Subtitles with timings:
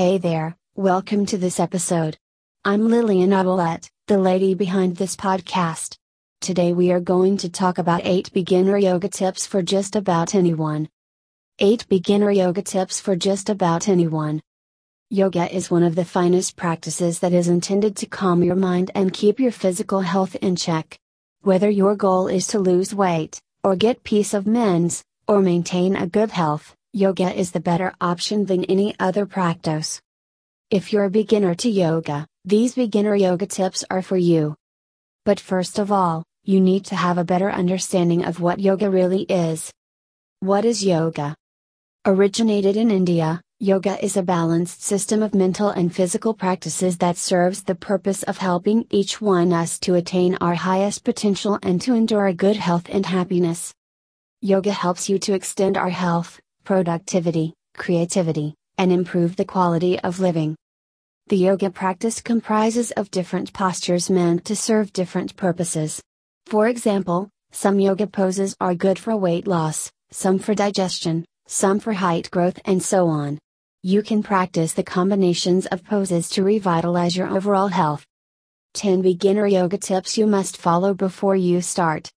[0.00, 2.16] Hey there, welcome to this episode.
[2.64, 5.98] I'm Lillian Abilette, the lady behind this podcast.
[6.40, 10.88] Today we are going to talk about 8 beginner yoga tips for just about anyone.
[11.58, 14.40] 8 beginner yoga tips for just about anyone.
[15.10, 19.12] Yoga is one of the finest practices that is intended to calm your mind and
[19.12, 20.98] keep your physical health in check.
[21.42, 26.06] Whether your goal is to lose weight, or get peace of minds, or maintain a
[26.06, 30.00] good health, yoga is the better option than any other practice.
[30.70, 34.56] If you're a beginner to yoga, these beginner yoga tips are for you.
[35.24, 39.22] But first of all, you need to have a better understanding of what yoga really
[39.22, 39.70] is.
[40.40, 41.36] What is yoga?
[42.06, 47.62] Originated in India, yoga is a balanced system of mental and physical practices that serves
[47.62, 52.32] the purpose of helping each one us to attain our highest potential and to endure
[52.32, 53.72] good health and happiness.
[54.40, 60.56] Yoga helps you to extend our health, productivity, creativity, and improve the quality of living.
[61.28, 66.02] The yoga practice comprises of different postures meant to serve different purposes.
[66.46, 71.92] For example, some yoga poses are good for weight loss, some for digestion, some for
[71.92, 73.38] height growth, and so on.
[73.82, 78.04] You can practice the combinations of poses to revitalize your overall health.
[78.74, 82.10] 10 beginner yoga tips you must follow before you start.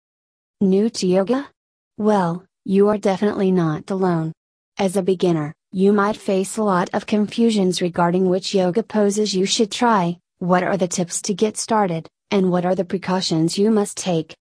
[0.60, 1.48] New to yoga?
[1.97, 4.30] Well, you are definitely not alone.
[4.78, 9.44] As a beginner, you might face a lot of confusions regarding which yoga poses you
[9.44, 13.72] should try, what are the tips to get started, and what are the precautions you
[13.72, 14.36] must take.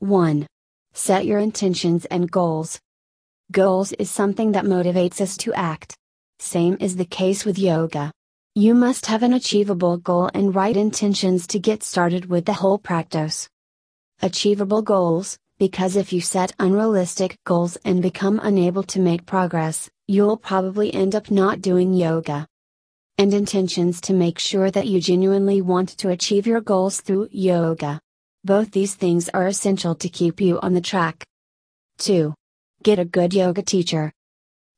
[0.00, 0.46] 1.
[0.92, 2.78] Set your intentions and goals.
[3.50, 5.96] Goals is something that motivates us to act.
[6.40, 8.12] Same is the case with yoga.
[8.54, 12.76] You must have an achievable goal and right intentions to get started with the whole
[12.78, 13.48] practice.
[14.20, 20.36] Achievable goals, because if you set unrealistic goals and become unable to make progress, you'll
[20.36, 22.46] probably end up not doing yoga.
[23.16, 27.98] And intentions to make sure that you genuinely want to achieve your goals through yoga.
[28.44, 31.24] Both these things are essential to keep you on the track.
[31.96, 32.34] 2.
[32.82, 34.12] Get a good yoga teacher.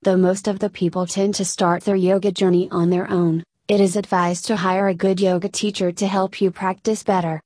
[0.02, 3.80] Though most of the people tend to start their yoga journey on their own, it
[3.80, 7.40] is advised to hire a good yoga teacher to help you practice better.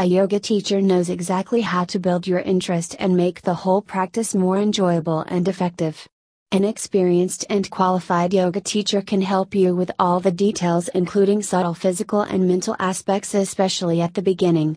[0.00, 4.34] A yoga teacher knows exactly how to build your interest and make the whole practice
[4.34, 6.08] more enjoyable and effective.
[6.52, 11.74] An experienced and qualified yoga teacher can help you with all the details, including subtle
[11.74, 14.74] physical and mental aspects, especially at the beginning.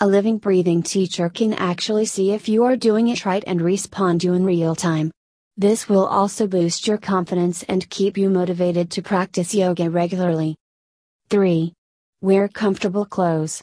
[0.00, 4.22] A living, breathing teacher can actually see if you are doing it right and respond
[4.22, 5.10] you in real time.
[5.56, 10.56] This will also boost your confidence and keep you motivated to practice yoga regularly.
[11.30, 11.72] 3.
[12.20, 13.62] Wear comfortable clothes.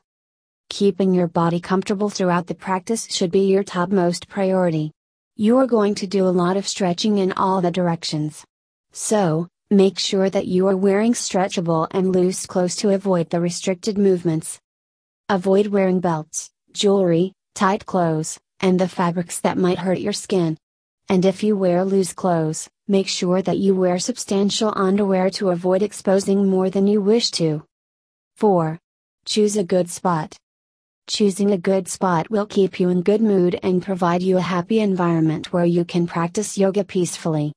[0.69, 4.91] Keeping your body comfortable throughout the practice should be your topmost priority.
[5.35, 8.45] You are going to do a lot of stretching in all the directions.
[8.91, 13.97] So, make sure that you are wearing stretchable and loose clothes to avoid the restricted
[13.97, 14.59] movements.
[15.27, 20.55] Avoid wearing belts, jewelry, tight clothes, and the fabrics that might hurt your skin.
[21.09, 25.81] And if you wear loose clothes, make sure that you wear substantial underwear to avoid
[25.81, 27.65] exposing more than you wish to.
[28.37, 28.79] 4.
[29.25, 30.37] Choose a good spot.
[31.09, 34.79] Choosing a good spot will keep you in good mood and provide you a happy
[34.79, 37.51] environment where you can practice yoga peacefully.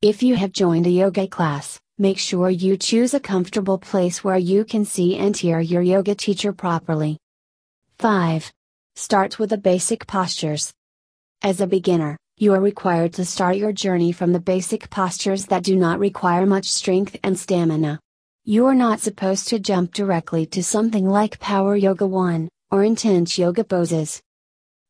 [0.00, 4.38] If you have joined a yoga class, make sure you choose a comfortable place where
[4.38, 7.18] you can see and hear your yoga teacher properly.
[7.98, 8.50] 5.
[8.96, 10.72] Start with the basic postures.
[11.42, 15.62] As a beginner, you are required to start your journey from the basic postures that
[15.62, 18.00] do not require much strength and stamina.
[18.46, 23.38] You are not supposed to jump directly to something like Power Yoga 1, or intense
[23.38, 24.20] yoga poses.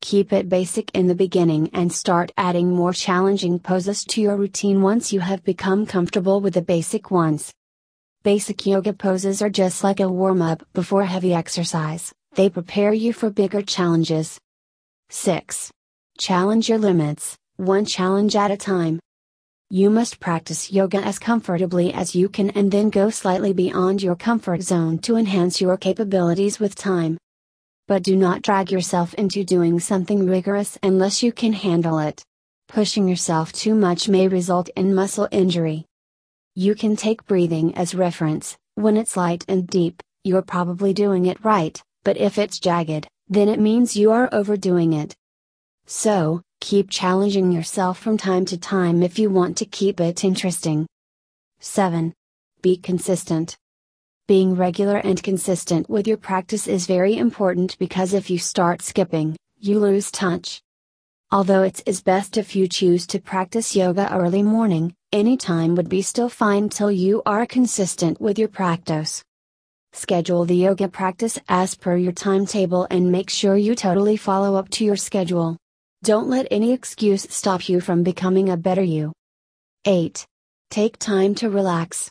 [0.00, 4.82] Keep it basic in the beginning and start adding more challenging poses to your routine
[4.82, 7.52] once you have become comfortable with the basic ones.
[8.22, 13.12] Basic yoga poses are just like a warm up before heavy exercise, they prepare you
[13.12, 14.38] for bigger challenges.
[15.10, 15.70] 6.
[16.18, 18.98] Challenge your limits, one challenge at a time.
[19.70, 24.16] You must practice yoga as comfortably as you can and then go slightly beyond your
[24.16, 27.18] comfort zone to enhance your capabilities with time
[27.88, 32.22] but do not drag yourself into doing something rigorous unless you can handle it.
[32.68, 35.86] Pushing yourself too much may result in muscle injury.
[36.54, 41.42] You can take breathing as reference, when it's light and deep, you're probably doing it
[41.42, 45.16] right, but if it's jagged, then it means you are overdoing it.
[45.86, 50.86] So, keep challenging yourself from time to time if you want to keep it interesting.
[51.60, 52.12] 7.
[52.60, 53.56] Be consistent.
[54.28, 59.36] Being regular and consistent with your practice is very important because if you start skipping,
[59.58, 60.60] you lose touch.
[61.32, 65.88] Although it is best if you choose to practice yoga early morning, Any time would
[65.88, 69.24] be still fine till you are consistent with your practice.
[69.94, 74.68] Schedule the yoga practice as per your timetable and make sure you totally follow up
[74.68, 75.56] to your schedule.
[76.02, 79.14] Don't let any excuse stop you from becoming a better you.
[79.86, 80.26] 8.
[80.70, 82.10] Take time to relax.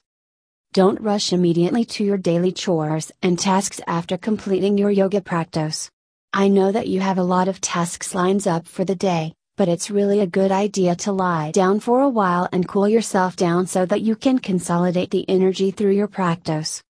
[0.78, 5.90] Don't rush immediately to your daily chores and tasks after completing your yoga practice.
[6.34, 9.68] I know that you have a lot of tasks lined up for the day, but
[9.68, 13.66] it's really a good idea to lie down for a while and cool yourself down
[13.66, 16.84] so that you can consolidate the energy through your practice.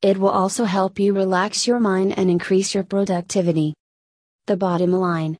[0.00, 3.74] It will also help you relax your mind and increase your productivity.
[4.46, 5.36] The bottom line.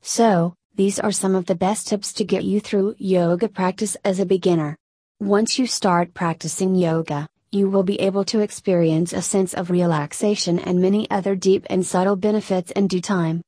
[0.00, 4.20] So, these are some of the best tips to get you through yoga practice as
[4.20, 4.78] a beginner.
[5.20, 10.58] Once you start practicing yoga, you will be able to experience a sense of relaxation
[10.60, 13.42] and many other deep and subtle benefits in due time.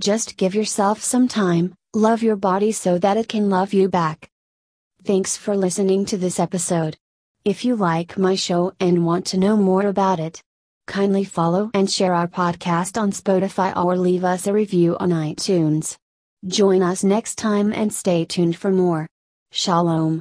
[0.00, 4.28] Just give yourself some time, love your body so that it can love you back.
[5.04, 6.96] Thanks for listening to this episode.
[7.44, 10.42] If you like my show and want to know more about it,
[10.88, 15.96] kindly follow and share our podcast on Spotify or leave us a review on iTunes.
[16.48, 19.06] Join us next time and stay tuned for more.
[19.52, 20.14] Shalom.